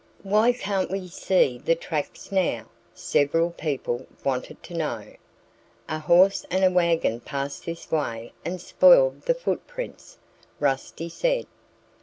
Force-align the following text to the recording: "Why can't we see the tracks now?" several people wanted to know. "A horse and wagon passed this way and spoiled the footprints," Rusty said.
"Why 0.23 0.51
can't 0.51 0.89
we 0.89 1.07
see 1.09 1.59
the 1.59 1.75
tracks 1.75 2.31
now?" 2.31 2.65
several 2.95 3.51
people 3.51 4.07
wanted 4.23 4.63
to 4.63 4.73
know. 4.73 5.13
"A 5.87 5.99
horse 5.99 6.43
and 6.49 6.73
wagon 6.73 7.19
passed 7.19 7.65
this 7.67 7.91
way 7.91 8.33
and 8.43 8.59
spoiled 8.59 9.21
the 9.21 9.35
footprints," 9.35 10.17
Rusty 10.59 11.07
said. 11.07 11.45